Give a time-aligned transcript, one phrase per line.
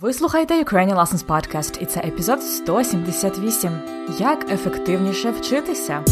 [0.00, 3.72] Ви слухаєте Ukrainian Lessons Podcast і це епізод 178.
[4.18, 6.04] Як ефективніше вчитися?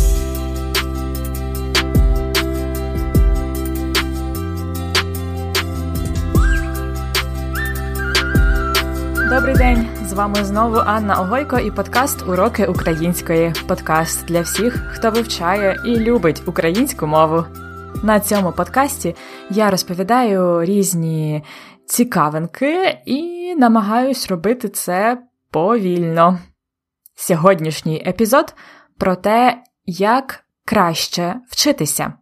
[9.31, 9.87] Добрий день!
[10.07, 13.53] З вами знову Анна Огойко і подкаст Уроки української.
[13.69, 17.45] Подкаст для всіх, хто вивчає і любить українську мову.
[18.03, 19.15] На цьому подкасті
[19.51, 21.43] я розповідаю різні
[21.89, 26.39] цікавинки і намагаюсь робити це повільно.
[27.15, 28.55] Сьогоднішній епізод
[28.99, 32.13] про те, як краще вчитися.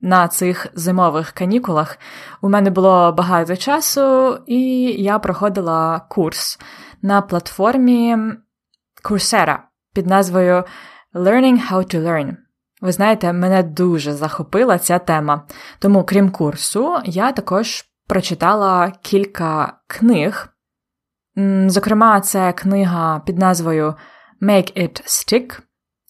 [0.00, 1.98] На цих зимових канікулах
[2.42, 6.58] у мене було багато часу, і я проходила курс
[7.02, 8.16] на платформі
[9.04, 9.58] Coursera
[9.94, 10.64] під назвою
[11.14, 12.36] Learning How to Learn.
[12.80, 15.42] Ви знаєте, мене дуже захопила ця тема.
[15.78, 17.84] Тому, крім курсу, я також
[18.14, 20.48] прочитала кілька книг.
[21.66, 23.94] Зокрема, це книга під назвою
[24.42, 25.60] Make It Stick.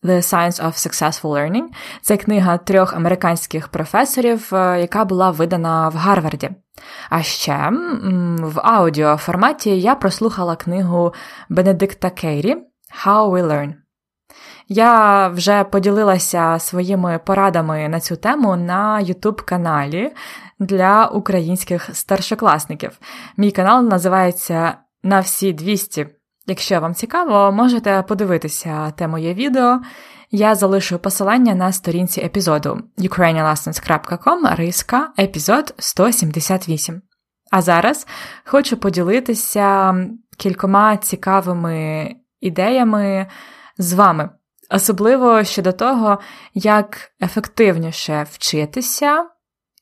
[0.03, 1.65] The Science of Successful Learning.
[2.03, 6.51] Це книга трьох американських професорів, е, яка була видана в Гарварді.
[7.11, 7.71] А ще
[8.39, 11.15] в аудіоформаті я прослухала книгу
[11.49, 12.57] Бенедикта Кейрі
[13.05, 13.84] How We Learn.
[14.69, 20.13] Я вже поділилася своїми порадами на цю тему на youtube каналі
[20.59, 22.99] для українських старшокласників.
[23.37, 26.07] Мій канал називається На всі 200.
[26.47, 29.81] Якщо вам цікаво, можете подивитися те моє відео.
[30.31, 37.03] Я залишу посилання на сторінці епізоду ukrainianlessons.com риска епізод 178.
[37.51, 38.07] А зараз
[38.45, 39.95] хочу поділитися
[40.39, 42.09] кількома цікавими
[42.41, 43.27] ідеями
[43.79, 44.31] з вами,
[44.75, 46.19] особливо щодо того,
[46.55, 49.27] як ефективніше вчитися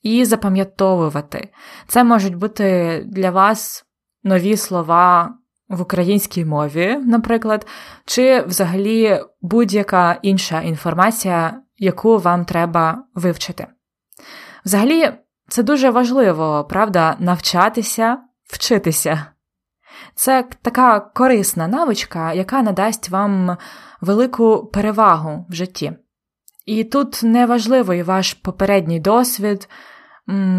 [0.03, 1.48] і запам'ятовувати.
[1.87, 3.85] Це можуть бути для вас
[4.25, 5.35] нові слова
[5.69, 7.67] в українській мові, наприклад,
[8.05, 13.67] чи взагалі будь-яка інша інформація, яку вам треба вивчити.
[14.64, 15.13] Взагалі,
[15.48, 19.32] це дуже важливо, правда, навчатися, вчитися.
[20.14, 23.56] Це така корисна навичка, яка надасть вам
[24.00, 25.92] велику перевагу в житті.
[26.67, 29.68] І тут не важливий ваш попередній досвід,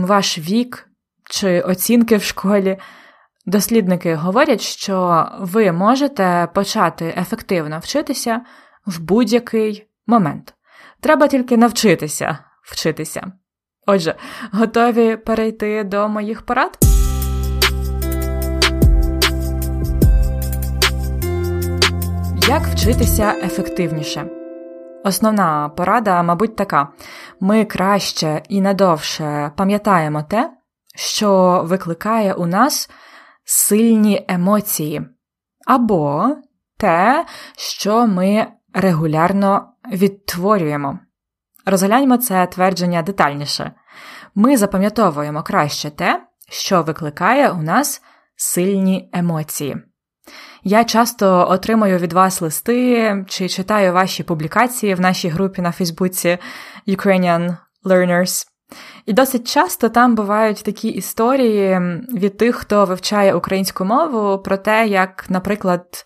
[0.01, 0.87] ваш вік
[1.29, 2.77] чи оцінки в школі.
[3.45, 8.41] Дослідники говорять, що ви можете почати ефективно вчитися
[8.85, 10.53] в будь-який момент.
[10.99, 13.31] Треба тільки навчитися вчитися.
[13.87, 14.15] Отже,
[14.51, 16.92] готові перейти до моїх порад?
[22.47, 24.25] Як вчитися ефективніше?
[25.03, 26.87] Основна порада, мабуть, така:
[27.39, 30.51] ми краще і надовше пам'ятаємо те,
[30.95, 32.89] що викликає у нас
[33.43, 35.01] сильні емоції,
[35.65, 36.35] або
[36.77, 37.25] те,
[37.57, 40.99] що ми регулярно відтворюємо.
[41.65, 43.71] Розгляньмо це твердження детальніше.
[44.35, 48.01] Ми запам'ятовуємо краще те, що викликає у нас
[48.35, 49.92] сильні емоції.
[50.65, 56.37] Я часто отримую від вас листи чи читаю ваші публікації в нашій групі на Фейсбуці
[56.87, 58.45] Ukrainian Learners.
[59.05, 61.81] І досить часто там бувають такі історії
[62.13, 66.05] від тих, хто вивчає українську мову, про те, як, наприклад,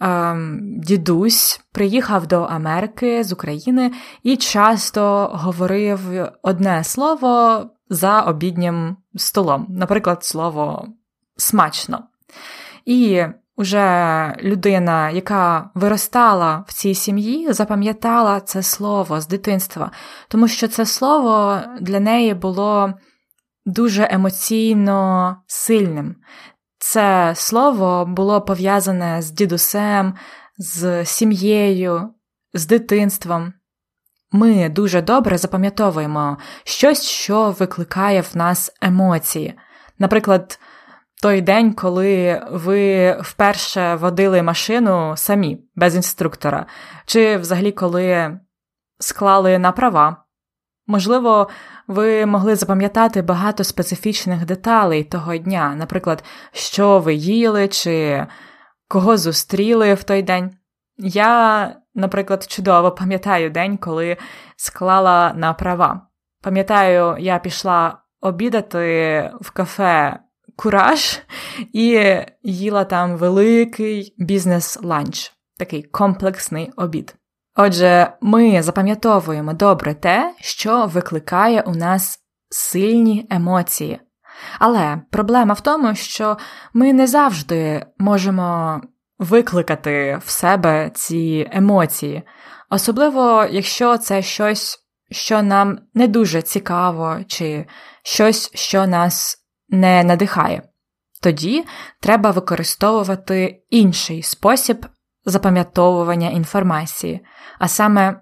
[0.00, 6.00] ем, дідусь приїхав до Америки з України і часто говорив
[6.42, 10.88] одне слово за обіднім столом, наприклад, слово
[11.36, 12.04] смачно.
[12.84, 13.24] І
[13.56, 19.90] Уже людина, яка виростала в цій сім'ї, запам'ятала це слово з дитинства,
[20.28, 22.94] тому що це слово для неї було
[23.66, 26.16] дуже емоційно сильним.
[26.78, 30.14] Це слово було пов'язане з дідусем,
[30.58, 32.14] з сім'єю,
[32.54, 33.52] з дитинством.
[34.32, 39.54] Ми дуже добре запам'ятовуємо щось, що викликає в нас емоції.
[39.98, 40.58] Наприклад,
[41.24, 46.66] той день, коли ви вперше водили машину самі, без інструктора,
[47.06, 48.38] чи взагалі коли
[48.98, 50.16] склали на права.
[50.86, 51.48] Можливо,
[51.86, 58.26] ви могли запам'ятати багато специфічних деталей того дня, наприклад, що ви їли, чи
[58.88, 60.50] кого зустріли в той день.
[60.98, 64.16] Я, наприклад, чудово пам'ятаю день, коли
[64.56, 66.06] склала на права.
[66.42, 70.18] Пам'ятаю, я пішла обідати в кафе
[70.56, 71.20] кураж
[71.72, 77.16] і їла там великий бізнес-ланч, такий комплексний обід.
[77.56, 82.18] Отже, ми запам'ятовуємо добре те, що викликає у нас
[82.50, 84.00] сильні емоції.
[84.58, 86.36] Але проблема в тому, що
[86.72, 88.80] ми не завжди можемо
[89.18, 92.22] викликати в себе ці емоції,
[92.70, 94.78] особливо якщо це щось,
[95.10, 97.66] що нам не дуже цікаво, чи
[98.02, 100.62] щось, що нас не надихає.
[101.22, 101.64] Тоді
[102.00, 104.86] треба використовувати інший спосіб
[105.24, 107.24] запам'ятовування інформації,
[107.58, 108.20] а саме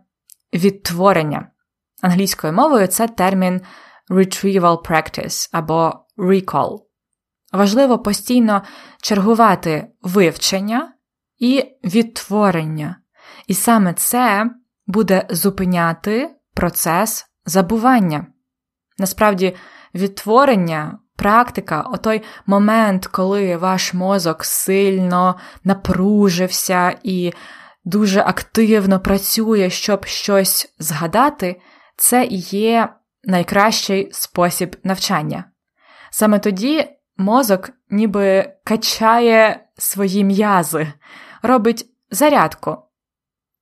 [0.55, 1.49] відтворення.
[2.03, 3.61] Англійською мовою це термін
[4.11, 6.79] retrieval practice або recall.
[7.53, 8.63] Важливо постійно
[9.03, 10.93] чергувати вивчення
[11.39, 12.97] і відтворення.
[13.47, 14.51] І саме це
[14.87, 18.27] буде зупиняти процес забування.
[18.99, 19.57] Насправді,
[19.95, 27.33] відтворення, практика, отой момент, коли ваш мозок сильно напружився і
[27.85, 31.61] дуже активно працює, щоб щось згадати,
[31.97, 32.89] це і є
[33.25, 35.45] найкращий спосіб навчання.
[36.11, 40.93] Саме тоді мозок ніби качає свої м'язи,
[41.43, 42.79] робить зарядку.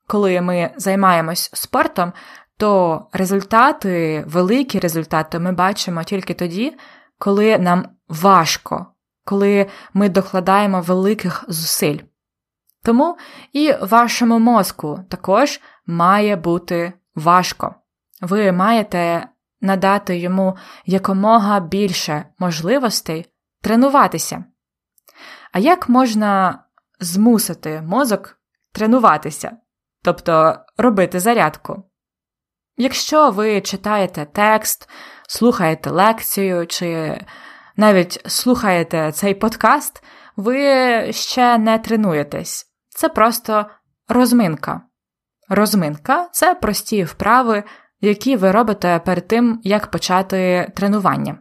[0.06, 2.12] Коли ми займаємось спортом,
[2.56, 6.74] то результати, великі результати ми бачимо тільки тоді,
[7.20, 8.86] коли нам важко,
[9.24, 11.98] коли ми докладаємо великих зусиль.
[12.82, 13.16] Тому
[13.52, 17.74] і вашому мозку також має бути важко.
[18.20, 19.28] Ви маєте
[19.60, 20.56] надати йому
[20.86, 23.26] якомога більше можливостей
[23.62, 24.44] тренуватися.
[25.52, 26.64] А як можна
[27.00, 28.38] змусити мозок
[28.72, 29.52] тренуватися,
[30.02, 31.82] тобто робити зарядку?
[32.76, 34.88] Якщо ви читаєте текст,
[35.30, 37.20] слухаєте лекцію чи
[37.76, 40.04] навіть слухаєте цей подкаст,
[40.36, 42.66] ви ще не тренуєтесь.
[42.88, 43.66] Це просто
[44.08, 44.80] розминка.
[45.48, 47.64] Розминка це прості вправи,
[48.00, 51.38] які ви робите перед тим, як почати тренування.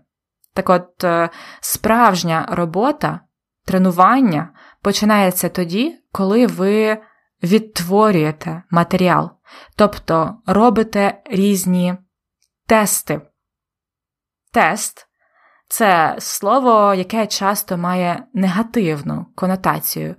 [0.53, 1.29] Так от, е,
[1.61, 3.19] справжня робота,
[3.65, 4.49] тренування
[4.81, 6.97] починається тоді, коли ви
[7.43, 9.29] відтворюєте матеріал,
[9.75, 11.95] тобто робите різні
[12.67, 13.21] тести.
[14.59, 15.07] Тест
[15.67, 20.15] це слово, яке часто має негативну конотацію.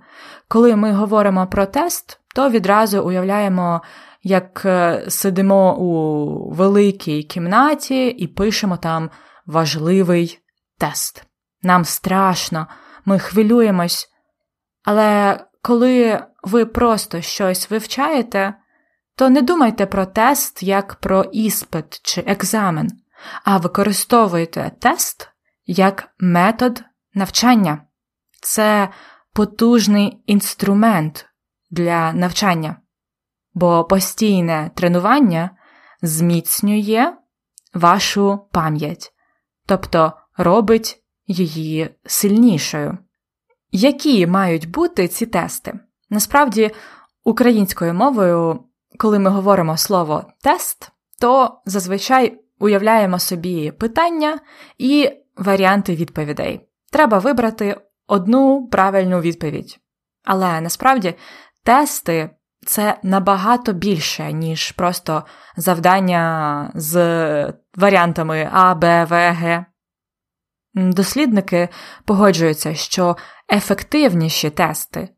[0.47, 3.81] Коли ми говоримо про тест, то відразу уявляємо,
[4.23, 9.09] як е, сидимо у великій кімнаті і пишемо там
[9.45, 10.39] важливий
[10.79, 11.23] тест.
[11.63, 12.67] Нам страшно,
[13.05, 14.09] ми хвилюємось.
[14.85, 18.53] Але коли ви просто щось вивчаєте,
[19.15, 22.89] то не думайте про тест як про іспит чи екзамен,
[23.43, 25.29] а використовуйте тест
[25.65, 26.83] як метод
[27.13, 27.81] навчання.
[28.41, 28.89] Це
[29.33, 31.25] потужний інструмент
[31.71, 32.75] для навчання,
[33.53, 35.49] бо постійне тренування
[36.01, 37.13] зміцнює
[37.73, 39.13] вашу пам'ять,
[39.65, 42.97] тобто робить її сильнішою.
[43.71, 45.79] Які мають бути ці тести?
[46.09, 46.71] Насправді,
[47.23, 48.63] українською мовою,
[48.99, 54.39] коли ми говоримо слово тест, то зазвичай уявляємо собі питання
[54.77, 56.67] і варіанти відповідей.
[56.91, 57.77] Треба вибрати
[58.07, 59.79] одну правильну відповідь.
[60.23, 61.13] Але насправді
[61.63, 62.29] тести
[62.65, 65.23] це набагато більше, ніж просто
[65.57, 66.93] завдання з
[67.75, 69.65] варіантами А, Б, В, Г.
[70.73, 71.69] Дослідники
[72.05, 73.17] погоджуються, що
[73.51, 75.09] ефективніші тести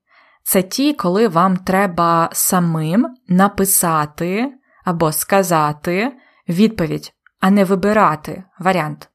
[0.43, 4.53] це ті, коли вам треба самим написати
[4.85, 6.11] або сказати
[6.49, 7.12] відповідь,
[7.43, 9.09] а не вибирати варіант.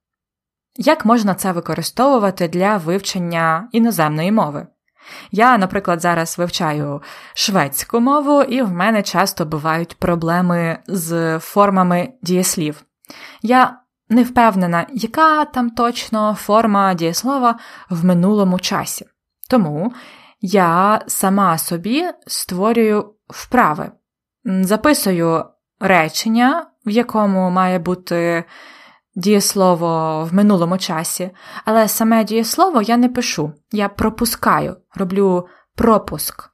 [0.77, 4.67] Як можна це використовувати для вивчення іноземної мови?
[5.31, 7.03] Я, наприклад, зараз вивчаю
[7.35, 12.83] шведську мову, і в мене часто бувають проблеми з формами дієслів.
[13.43, 17.59] Я не впевнена, яка там точно форма дієслова
[17.91, 19.07] в минулому часі.
[19.51, 19.93] Тому
[20.41, 23.91] я сама собі створюю вправи,
[24.45, 25.45] записую
[25.81, 28.45] речення, в якому має бути
[29.17, 31.31] дієслово в минулому часі,
[31.65, 36.51] але саме дієслово я не пишу, я пропускаю, роблю пропуск.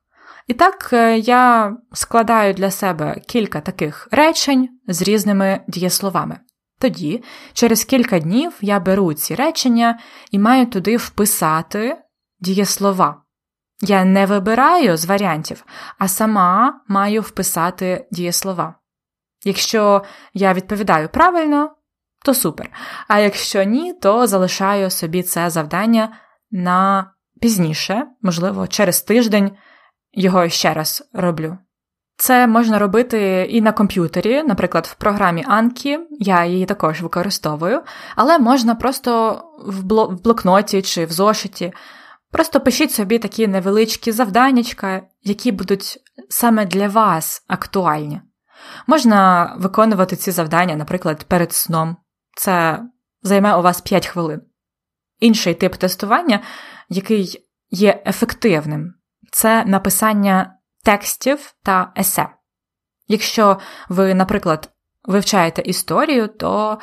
[0.46, 6.38] І так е, я складаю для себе кілька таких речень з різними дієсловами.
[6.78, 7.22] Тоді,
[7.52, 9.98] через кілька днів, я беру ці речення
[10.30, 11.96] і маю туди вписати
[12.40, 13.22] дієслова.
[13.80, 15.64] Я не вибираю з варіантів,
[15.98, 18.74] а сама маю вписати дієслова.
[19.44, 20.02] Якщо
[20.34, 21.70] я відповідаю правильно,
[22.24, 22.70] то супер.
[23.08, 26.12] А якщо ні, то залишаю собі це завдання
[26.50, 27.10] на
[27.40, 29.50] пізніше, можливо, через тиждень
[30.12, 31.58] його ще раз роблю.
[32.16, 37.82] Це можна робити і на комп'ютері, наприклад, в програмі Anki, я її також використовую,
[38.16, 39.82] але можна просто в
[40.22, 41.72] блокноті чи в зошиті.
[42.30, 45.98] Просто пишіть собі такі невеличкі завданнячка, які будуть
[46.28, 48.20] саме для вас актуальні.
[48.86, 51.96] Можна виконувати ці завдання, наприклад, перед сном.
[52.36, 52.82] Це
[53.22, 54.40] займе у вас 5 хвилин.
[55.20, 56.40] Інший тип тестування,
[56.88, 58.94] який є ефективним,
[59.32, 62.28] це написання текстів та есе.
[63.08, 64.70] Якщо ви, наприклад,
[65.04, 66.78] вивчаєте історію, то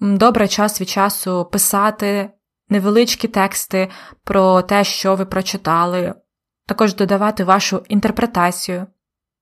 [0.00, 2.30] добре час від часу писати
[2.68, 3.90] невеличкі тексти
[4.24, 6.14] про те, що ви прочитали,
[6.66, 8.86] також додавати вашу інтерпретацію.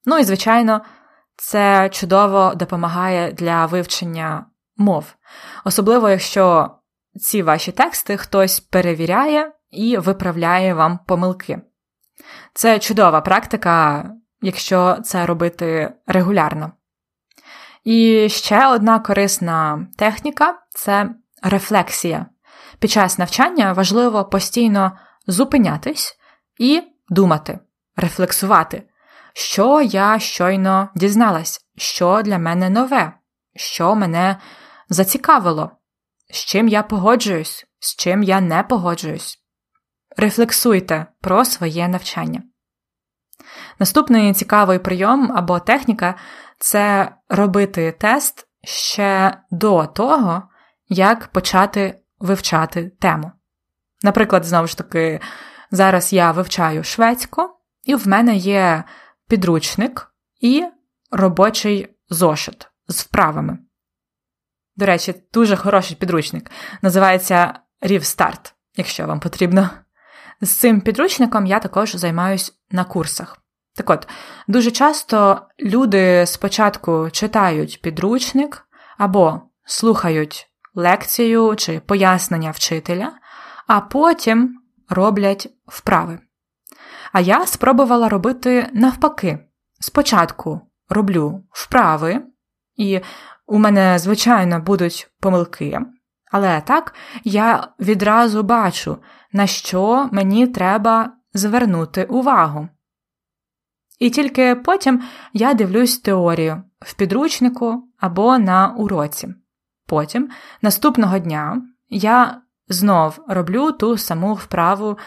[0.05, 0.81] Ну і, звичайно,
[1.41, 5.15] це чудово допомагає для вивчення мов,
[5.65, 6.71] особливо якщо
[7.21, 11.61] ці ваші тексти хтось перевіряє і виправляє вам помилки.
[12.55, 14.05] Це чудова практика,
[14.41, 16.73] якщо це робити регулярно.
[17.85, 21.11] І ще одна корисна техніка це
[21.43, 22.27] рефлексія.
[22.79, 24.93] Під час навчання важливо постійно
[25.27, 26.19] зупинятись
[26.59, 27.59] і думати,
[27.97, 28.83] рефлексувати,
[29.41, 33.13] що я щойно дізналась, що для мене нове,
[33.57, 34.37] що мене
[34.89, 35.71] зацікавило,
[36.31, 39.39] з чим я погоджуюсь, з чим я не погоджуюсь.
[40.17, 42.43] Рефлексуйте про своє навчання.
[43.79, 46.15] Наступний цікавий прийом або техніка
[46.59, 50.43] це робити тест ще до того,
[50.89, 53.33] як почати вивчати тему.
[54.03, 55.21] Наприклад, знову ж таки,
[55.71, 57.43] зараз я вивчаю шведську,
[57.85, 58.85] і в мене є
[59.31, 60.65] підручник і
[61.11, 63.59] робочий зошит з вправами.
[64.77, 66.51] До речі, дуже хороший підручник.
[66.83, 69.71] Називається Рівстарт, якщо вам потрібно.
[70.41, 73.39] З цим підручником я також займаюсь на курсах.
[73.75, 74.09] Так от,
[74.49, 78.69] дуже часто люди спочатку читають підручник
[78.99, 83.13] або слухають лекцію чи пояснення вчителя,
[83.67, 86.19] а потім роблять вправи.
[87.13, 89.39] А я спробувала робити навпаки.
[89.81, 92.23] Спочатку роблю вправи,
[92.77, 93.01] і
[93.47, 95.81] у мене, звичайно, будуть помилки,
[96.33, 98.99] але так я відразу бачу,
[99.33, 102.69] на що мені треба звернути увагу.
[103.99, 105.03] І тільки потім
[105.33, 109.35] я дивлюсь теорію в підручнику або на уроці.
[109.87, 110.31] Потім,
[110.63, 114.99] наступного дня, я знов роблю ту саму вправу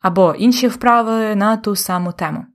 [0.00, 2.46] або інші вправи на ту саму тему.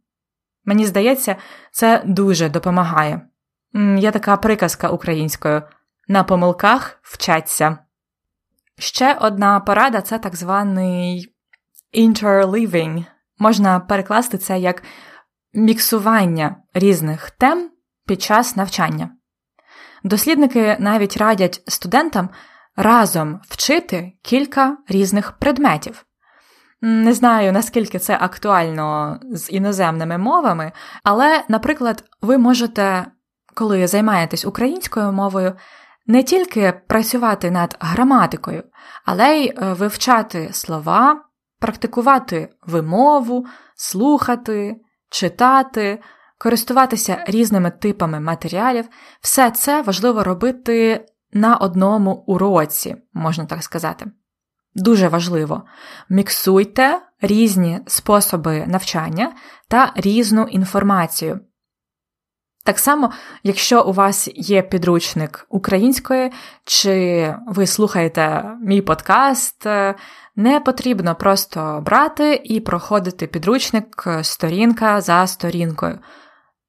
[0.65, 1.35] Мені здається,
[1.71, 3.21] це дуже допомагає.
[3.97, 5.61] Є така приказка українською
[6.07, 7.77] на помилках вчаться.
[8.77, 11.35] Ще одна порада це так званий
[11.93, 13.05] interleaving.
[13.39, 14.83] Можна перекласти це як
[15.53, 17.71] міксування різних тем
[18.07, 19.09] під час навчання.
[20.03, 22.29] Дослідники навіть радять студентам
[22.75, 26.05] разом вчити кілька різних предметів.
[26.81, 30.71] Не знаю, наскільки це актуально з іноземними мовами,
[31.03, 33.05] але, наприклад, ви можете,
[33.53, 35.53] коли займаєтесь українською мовою,
[36.07, 38.63] не тільки працювати над граматикою,
[39.05, 41.21] але й е, вивчати слова,
[41.59, 44.75] практикувати вимову, слухати,
[45.09, 46.01] читати,
[46.37, 48.85] користуватися різними типами матеріалів,
[49.21, 54.05] все це важливо робити на одному уроці, можна так сказати.
[54.75, 55.63] Дуже важливо
[56.09, 59.33] міксуйте різні способи навчання
[59.67, 61.39] та різну інформацію.
[62.65, 63.11] Так само,
[63.43, 66.31] якщо у вас є підручник української,
[66.63, 69.65] чи ви слухаєте мій подкаст,
[70.35, 75.99] не потрібно просто брати і проходити підручник сторінка за сторінкою,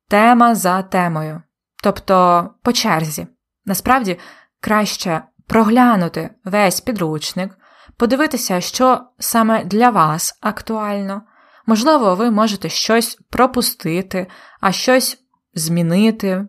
[0.09, 1.43] тема за темою,
[1.83, 3.27] тобто по черзі.
[3.65, 4.19] Насправді
[4.61, 7.59] краще проглянути весь підручник,
[7.97, 11.23] подивитися, що саме для вас актуально.
[11.67, 14.27] Можливо, ви можете щось пропустити,
[14.61, 15.19] а щось
[15.55, 16.49] змінити.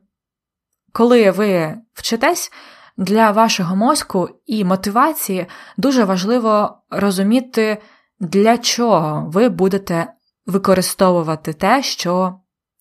[0.93, 2.51] Коли ви вчитесь,
[2.97, 5.45] для вашого мозку і мотивації
[5.77, 7.81] дуже важливо розуміти,
[8.19, 10.07] для чого ви будете
[10.45, 12.39] використовувати те, що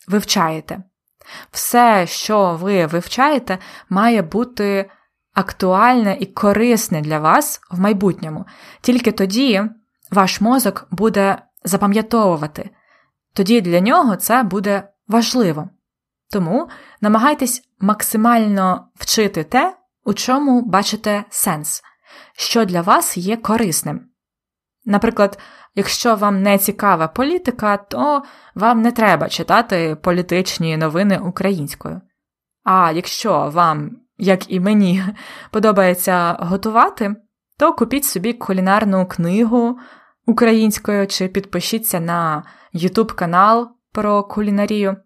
[0.09, 0.83] вивчаєте.
[1.51, 3.59] Все, що ви вивчаєте,
[3.89, 4.91] має бути
[5.37, 8.45] актуальне і корисне для вас в майбутньому.
[8.81, 9.63] Тільки тоді
[10.11, 12.71] ваш мозок буде запам'ятовувати,
[13.35, 15.69] тоді для нього це буде важливо.
[16.31, 16.69] Тому
[17.01, 21.83] намагайтесь максимально вчити те, у чому бачите сенс,
[22.33, 24.01] що для вас є корисним.
[24.85, 25.39] Наприклад,
[25.75, 28.23] якщо вам не цікава політика, то
[28.55, 32.01] вам не треба читати політичні новини українською.
[32.65, 35.05] А якщо вам, як і мені,
[35.51, 37.17] подобається готувати,
[37.59, 39.79] то купіть собі кулінарну книгу
[40.27, 42.45] українською чи підпишіться на
[42.75, 44.97] YouTube канал про кулінарію.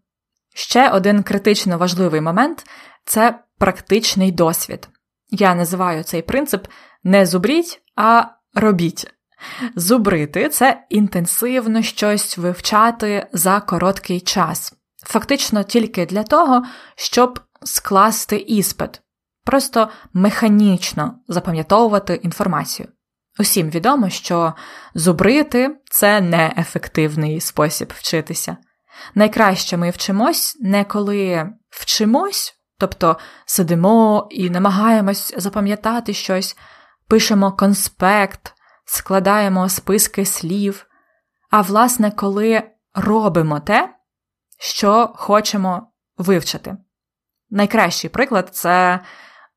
[0.55, 2.65] Ще один критично важливий момент
[3.05, 4.89] це практичний досвід.
[5.31, 6.67] Я називаю цей принцип
[7.05, 8.25] не зубріть, а
[8.55, 9.07] робіть.
[9.77, 14.75] Зубрити це інтенсивно щось вивчати за короткий час,
[15.07, 16.63] фактично тільки для того,
[16.97, 19.03] щоб скласти іспит,
[19.45, 22.89] просто механічно запам'ятовувати інформацію.
[23.39, 24.55] Усім відомо, що
[24.95, 28.57] зубрити це неефективний спосіб вчитися.
[29.15, 36.57] Найкраще ми вчимось не коли вчимось, тобто сидимо і намагаємось запам'ятати щось,
[37.09, 40.87] пишемо конспект, складаємо списки слів,
[41.51, 42.63] а власне, коли
[42.95, 43.95] робимо те,
[44.59, 46.77] що хочемо вивчити.
[47.51, 49.01] Найкращий приклад це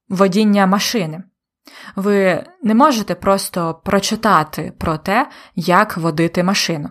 [0.10, 1.24] водіння машини.
[1.96, 6.90] Ви не можете просто прочитати про те, як водити машину,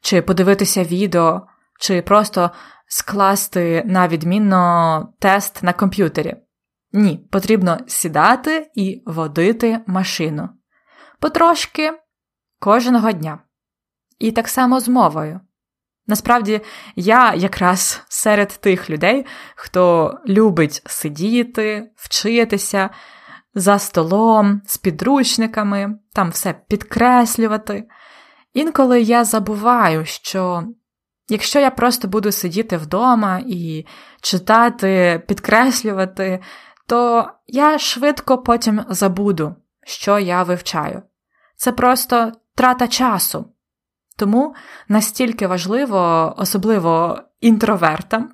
[0.00, 1.46] чи подивитися відео,
[1.80, 2.50] чи просто
[2.86, 6.36] скласти на відмінно тест на комп'ютері.
[6.92, 10.48] Ні, потрібно сідати і водити машину.
[11.20, 11.92] Потрошки
[12.58, 13.38] кожного дня.
[14.18, 15.40] І так само з мовою.
[16.10, 16.60] Насправді,
[16.96, 19.26] я якраз серед тих людей,
[19.56, 22.90] хто любить сидіти, вчитися
[23.54, 27.88] за столом, з підручниками, там все підкреслювати.
[28.54, 30.64] Інколи я забуваю, що
[31.28, 33.86] якщо я просто буду сидіти вдома і
[34.20, 36.40] читати, підкреслювати,
[36.86, 39.54] то я швидко потім забуду,
[39.86, 41.02] що я вивчаю.
[41.56, 43.52] Це просто трата часу.
[44.20, 44.54] Тому
[44.88, 48.30] настільки важливо, особливо інтровертам,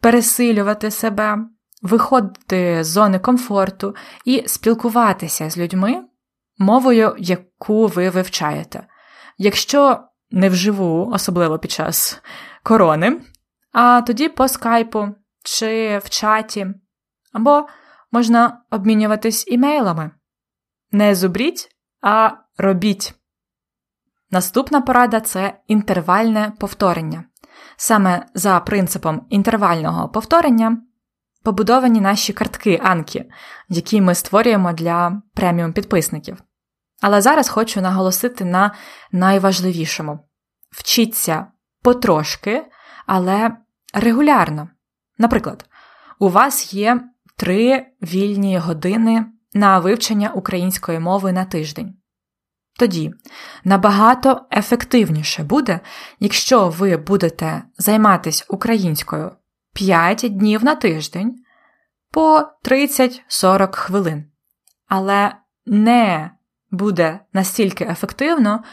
[0.00, 1.38] пересилювати себе,
[1.82, 6.02] виходити з зони комфорту і спілкуватися з людьми
[6.58, 8.86] мовою, яку ви вивчаєте.
[9.38, 12.22] Якщо не вживу, особливо під час
[12.62, 13.20] корони,
[13.72, 15.08] а тоді по скайпу
[15.44, 16.66] чи в чаті,
[17.32, 17.66] або
[18.10, 20.10] можна обмінюватись імейлами.
[20.90, 21.68] Не зубріть,
[22.02, 23.21] а робіть.
[24.32, 27.24] Наступна порада це інтервальне повторення.
[27.76, 30.82] Саме за принципом інтервального повторення
[31.42, 33.24] побудовані наші картки Анкі,
[33.68, 36.42] які ми створюємо для преміум підписників.
[37.00, 38.74] Але зараз хочу наголосити на
[39.12, 40.18] найважливішому:
[40.70, 41.46] вчіться
[41.82, 42.64] потрошки,
[43.06, 43.56] але
[43.94, 44.68] регулярно.
[45.18, 45.64] Наприклад,
[46.18, 47.00] у вас є
[47.36, 52.01] три вільні години на вивчення української мови на тиждень.
[52.78, 53.14] Тоді
[53.64, 55.80] набагато ефективніше буде,
[56.20, 59.32] якщо ви будете займатися українською
[59.74, 61.36] 5 днів на тиждень
[62.10, 64.24] по 30-40 хвилин.
[64.88, 65.34] Але
[65.66, 66.30] не
[66.70, 68.64] буде настільки ефективно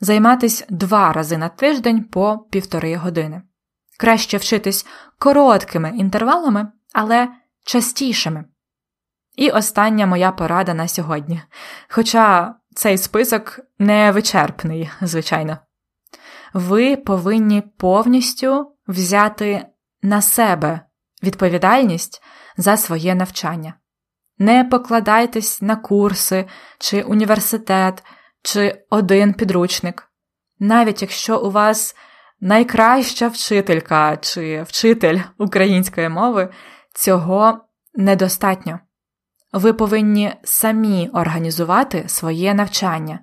[0.00, 3.42] займатися два рази на тиждень по півтори години.
[3.98, 4.86] Краще вчитись
[5.18, 7.28] короткими інтервалами, але
[7.64, 8.44] частішими.
[9.36, 11.42] І остання моя порада на сьогодні.
[11.88, 15.58] Хоча цей список не вичерпний, звичайно.
[16.54, 19.66] Ви повинні повністю взяти
[20.02, 20.80] на себе
[21.22, 22.22] відповідальність
[22.56, 23.74] за своє навчання.
[24.38, 28.04] Не покладайтесь на курси чи університет,
[28.42, 30.10] чи один підручник.
[30.58, 31.96] Навіть якщо у вас
[32.40, 36.48] найкраща вчителька чи вчитель української мови,
[36.94, 37.58] цього
[37.94, 38.78] недостатньо.
[39.52, 43.20] Ви повинні самі організувати своє навчання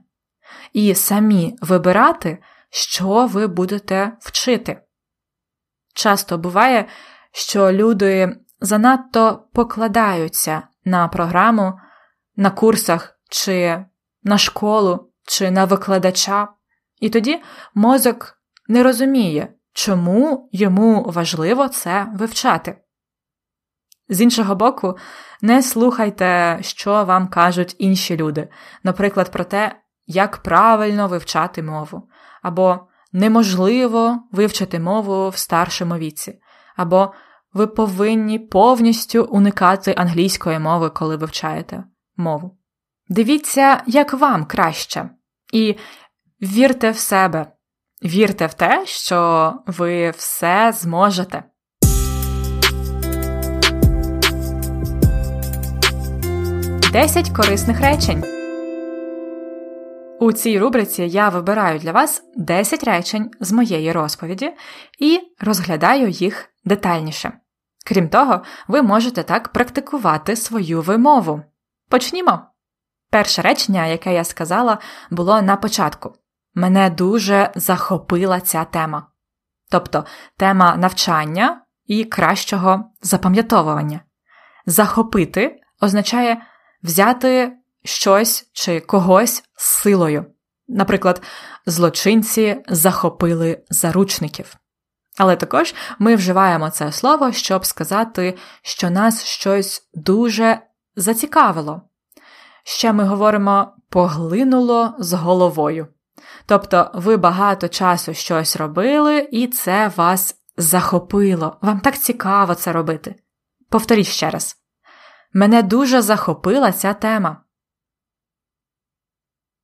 [0.73, 2.37] і самі вибирати,
[2.69, 4.81] що ви будете вчити.
[5.93, 6.85] Часто буває,
[7.31, 11.79] що люди занадто покладаються на програму,
[12.35, 13.85] на курсах, чи
[14.23, 16.47] на школу, чи на викладача,
[16.99, 17.41] і тоді
[17.73, 22.84] мозок не розуміє, чому йому важливо це вивчати.
[24.09, 24.97] З іншого боку,
[25.41, 28.47] не слухайте, що вам кажуть інші люди,
[28.83, 29.75] наприклад, про те,
[30.07, 32.09] як правильно вивчати мову,
[32.41, 32.79] або
[33.13, 36.39] неможливо вивчити мову в старшому віці,
[36.75, 37.13] або
[37.53, 41.83] ви повинні повністю уникати англійської мови, коли вивчаєте
[42.17, 42.57] мову.
[43.09, 45.09] Дивіться, як вам краще,
[45.53, 45.75] і
[46.41, 47.51] вірте в себе,
[48.03, 51.43] вірте в те, що ви все зможете.
[56.91, 58.23] Десять корисних речень.
[60.19, 64.53] У цій рубриці я вибираю для вас 10 речень з моєї розповіді
[64.99, 67.31] і розглядаю їх детальніше.
[67.85, 71.41] Крім того, ви можете так практикувати свою вимову.
[71.89, 72.41] Почнімо!
[73.11, 74.77] Перше речення, яке я сказала,
[75.11, 76.13] було на початку.
[76.55, 79.07] Мене дуже захопила ця тема.
[79.71, 80.05] Тобто
[80.37, 83.99] тема навчання і кращого запам'ятовування.
[84.65, 86.41] Захопити означає
[86.85, 90.25] взяти щось чи когось силою.
[90.67, 91.21] Наприклад,
[91.65, 94.55] злочинці захопили заручників.
[95.17, 100.59] Але також ми вживаємо це слово, щоб сказати, що нас щось дуже
[100.95, 101.81] зацікавило.
[102.63, 105.87] Ще ми говоримо поглинуло з головою.
[106.45, 111.57] Тобто ви багато часу щось робили, і це вас захопило.
[111.61, 113.15] Вам так цікаво це робити.
[113.69, 114.64] Повторіть ще раз.
[115.37, 117.41] Мене дуже захопила ця тема.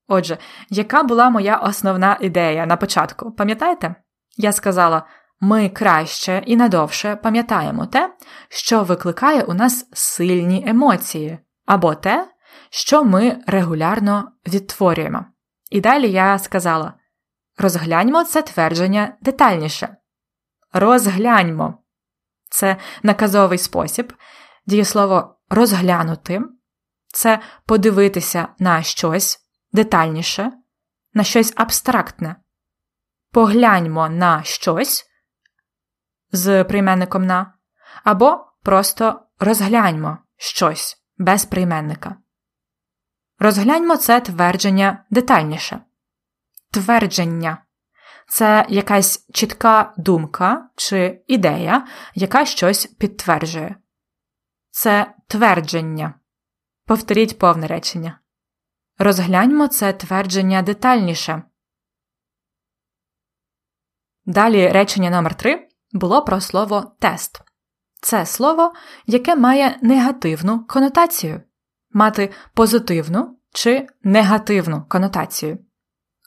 [0.07, 0.38] Отже,
[0.69, 3.31] яка була моя основна ідея на початку?
[3.31, 3.95] Пам'ятаєте?
[4.38, 5.07] Я сказала,
[5.39, 8.15] ми краще і надовше пам'ятаємо те,
[8.49, 12.27] що викликає у нас сильні емоції, або те,
[12.69, 15.25] що ми регулярно відтворюємо.
[15.69, 16.93] І далі я сказала:
[17.57, 19.97] розгляньмо це твердження детальніше.
[20.73, 21.77] Розгляньмо.
[22.49, 24.13] Це наказовий спосіб,
[24.65, 26.41] дієслово розглянути,
[27.07, 29.39] це подивитися на щось
[29.73, 30.51] детальніше,
[31.13, 32.35] на щось абстрактне.
[33.31, 35.05] Погляньмо на щось
[36.31, 37.53] з прийменником на,
[38.03, 42.15] або просто розгляньмо щось без прийменника.
[43.39, 45.79] Розгляньмо це твердження детальніше.
[46.71, 47.57] Твердження
[48.27, 53.75] це якась чітка думка чи ідея, яка щось підтверджує.
[54.71, 56.13] Це твердження.
[56.86, 58.19] Повторіть повне речення.
[58.97, 61.43] Розгляньмо це твердження детальніше.
[64.25, 67.41] Далі речення номер 3 було про слово тест.
[68.01, 68.73] Це слово,
[69.05, 71.41] яке має негативну конотацію,
[71.91, 75.57] мати позитивну чи негативну конотацію.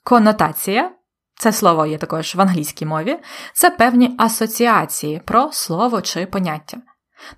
[0.04, 0.96] Конотація
[1.36, 3.20] це слово є також в англійській мові,
[3.54, 6.82] це певні асоціації про слово чи поняття.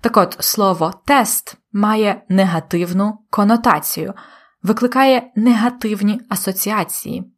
[0.01, 4.13] Так от слово тест має негативну конотацію,
[4.63, 7.33] викликає негативні асоціації.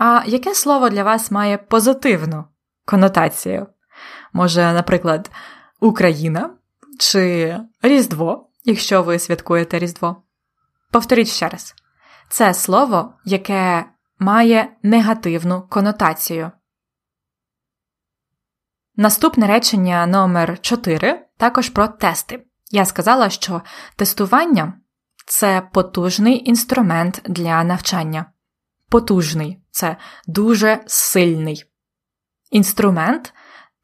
[0.00, 2.44] А яке слово для вас має позитивну
[2.84, 3.66] конотацію?
[4.32, 5.30] Може, наприклад,
[5.80, 6.50] Україна
[6.98, 10.22] чи Різдво, якщо ви святкуєте Різдво?
[10.90, 11.74] Повторіть ще раз.
[12.28, 13.84] Це слово, яке
[14.18, 16.50] має негативну конотацію.
[18.96, 22.46] Наступне речення номер 4 також про тести.
[22.70, 23.62] Я сказала, що
[23.96, 24.80] тестування
[25.26, 28.32] це потужний інструмент для навчання.
[28.88, 31.64] Потужний це дуже сильний.
[32.50, 33.34] Інструмент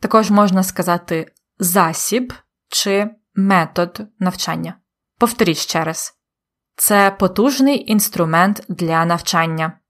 [0.00, 2.32] також можна сказати засіб
[2.68, 4.74] чи метод навчання.
[5.18, 6.14] Повторіть ще раз.
[6.76, 9.80] Це потужний інструмент для навчання.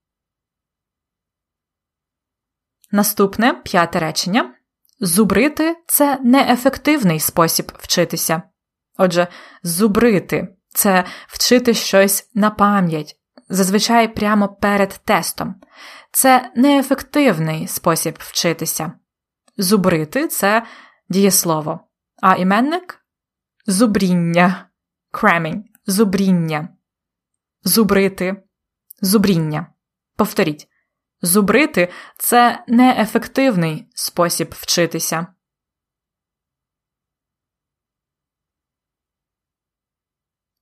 [2.90, 4.54] Наступне п'яте речення.
[5.00, 8.42] Зубрити це неефективний спосіб вчитися.
[8.98, 9.28] Отже,
[9.62, 13.16] зубрити це вчити щось на пам'ять,
[13.48, 15.54] зазвичай прямо перед тестом.
[16.12, 18.92] Це неефективний спосіб вчитися.
[19.56, 20.66] Зубрити це
[21.08, 21.80] дієслово,
[22.22, 23.04] а іменник
[23.66, 24.68] зубріння,
[25.12, 26.68] cramming, зубріння,
[27.64, 28.42] зубрити,
[29.00, 29.66] зубріння.
[30.16, 30.69] Повторіть.
[31.22, 35.26] Зубрити це неефективний спосіб вчитися.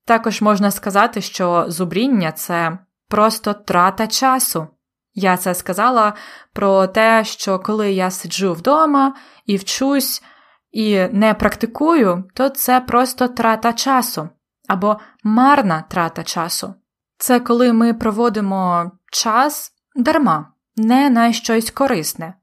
[0.05, 4.67] Також можна сказати, що зубріння це просто трата часу.
[5.15, 6.15] Я це сказала
[6.53, 9.15] про те, що коли я сиджу вдома
[9.47, 10.23] і вчусь
[10.71, 14.29] і не практикую, то це просто трата часу
[14.69, 16.75] або марна трата часу.
[17.19, 22.35] Це коли ми проводимо час дарма, не на щось корисне.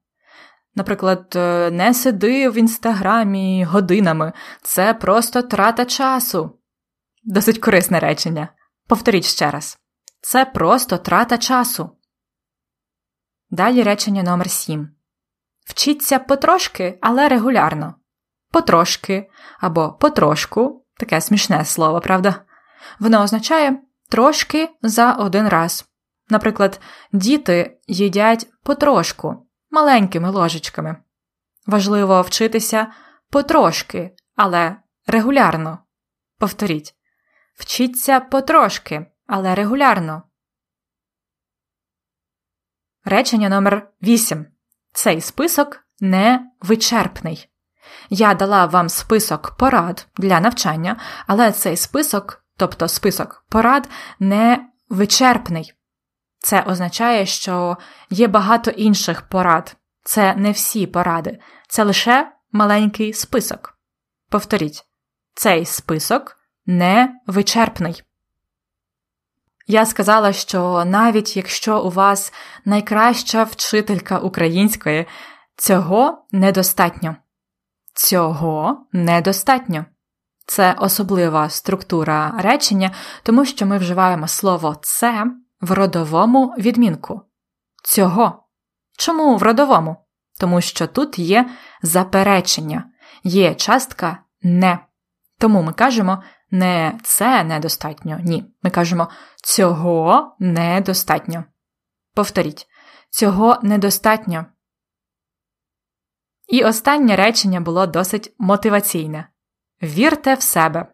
[0.75, 6.59] Наприклад, е, не сиди в інстаграмі годинами, це просто трата часу.
[7.23, 8.49] Досить корисне речення.
[8.87, 9.77] Повторіть ще раз.
[10.21, 11.89] Це просто трата часу.
[13.49, 14.89] Далі речення номер 7.
[15.65, 17.95] Вчіться потрошки, але регулярно.
[18.51, 22.41] Потрошки або потрошку таке смішне слово, правда?
[22.99, 25.85] Воно означає трошки за один раз.
[26.29, 26.79] Наприклад,
[27.11, 30.95] діти їдять потрошку, маленькими ложечками.
[31.67, 32.87] Важливо вчитися
[33.29, 34.75] потрошки, але
[35.07, 35.79] регулярно.
[36.37, 36.95] Повторіть.
[37.55, 40.23] Вчіться потрошки, але регулярно.
[43.05, 44.45] Речення номер 8.
[44.93, 47.49] Цей список не вичерпний.
[48.09, 55.73] Я дала вам список порад для навчання, але цей список, тобто список порад, не вичерпний.
[56.39, 57.77] Це означає, що
[58.09, 59.75] є багато інших порад.
[60.03, 63.77] Це не всі поради, це лише маленький список.
[64.29, 64.85] Повторіть,
[65.33, 68.03] цей список не вичерпний.
[69.67, 72.33] Я сказала, що навіть якщо у вас
[72.65, 75.05] найкраща вчителька української,
[75.57, 77.15] цього недостатньо.
[77.93, 79.85] Цього недостатньо.
[80.45, 82.91] Це особлива структура речення,
[83.23, 85.25] тому що ми вживаємо слово це
[85.65, 87.21] в родовому відмінку.
[87.83, 88.47] Цього.
[88.97, 89.95] Чому в родовому?
[90.39, 91.49] Тому що тут є
[91.81, 92.85] заперечення,
[93.23, 94.79] є частка не.
[95.39, 98.53] Тому ми кажемо не це недостатньо, ні.
[98.63, 99.09] Ми кажемо
[99.43, 101.43] цього недостатньо.
[102.13, 102.67] Повторіть,
[103.09, 104.45] цього недостатньо.
[106.47, 109.29] І останнє речення було досить мотиваційне
[109.83, 110.85] вірте в себе.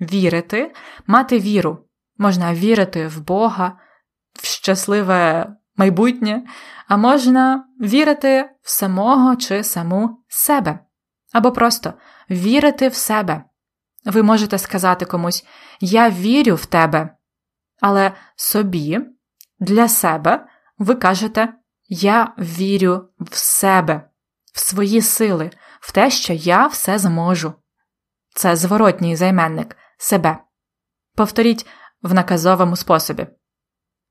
[0.00, 0.74] Вірити,
[1.06, 1.78] мати віру.
[2.18, 3.78] Можна вірити в Бога,
[4.42, 6.42] в щасливе майбутнє,
[6.88, 10.78] а можна вірити в самого чи саму себе.
[11.32, 11.94] Або просто
[12.30, 13.44] вірити в себе.
[14.04, 15.46] Ви можете сказати комусь
[15.80, 17.16] Я вірю в тебе,
[17.80, 19.00] але собі,
[19.60, 20.46] для себе
[20.78, 21.54] ви кажете
[21.88, 24.10] Я вірю в себе,
[24.54, 25.50] в свої сили,
[25.80, 27.52] в те, що я все зможу.
[28.34, 30.38] Це зворотній займенник себе.
[31.16, 31.66] Повторіть
[32.02, 33.26] в наказовому способі.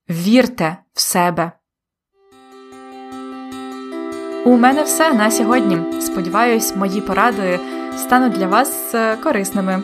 [0.10, 1.52] Вірте в себе.
[4.46, 6.02] У мене все на сьогодні.
[6.02, 7.60] Сподіваюсь, мої поради
[7.98, 9.84] стануть для вас е, корисними.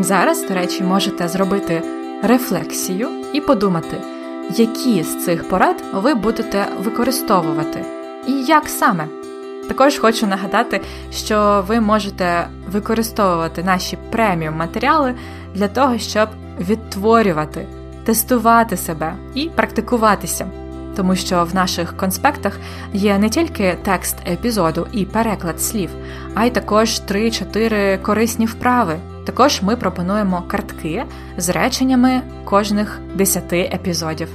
[0.00, 1.82] Зараз, до речі, можете зробити
[2.22, 3.96] рефлексію і подумати,
[4.50, 7.84] які з цих порад ви будете використовувати,
[8.26, 9.06] і як саме.
[9.68, 10.80] Також хочу нагадати,
[11.12, 15.14] що ви можете використовувати наші преміум матеріали
[15.54, 16.28] для того, щоб
[16.60, 17.66] відтворювати,
[18.04, 20.46] тестувати себе і практикуватися
[20.96, 22.58] тому що в наших конспектах
[22.92, 25.90] є не тільки текст епізоду і переклад слів,
[26.34, 28.96] а й також 3-4 корисні вправи.
[29.24, 31.04] Також ми пропонуємо картки
[31.36, 34.28] з реченнями кожних 10 епізодів.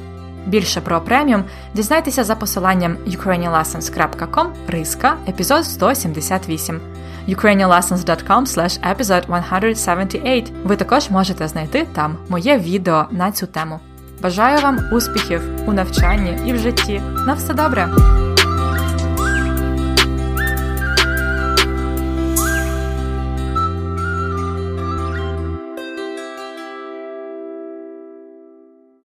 [0.45, 6.81] Більше про преміум дізнайтеся за посиланням ukrainianlessons.com риска епізод 178
[7.27, 13.79] ukrainianlessons.com slash episode 178 Ви також можете знайти там моє відео на цю тему.
[14.21, 17.01] Бажаю вам успіхів у навчанні і в житті.
[17.27, 17.89] На все добре!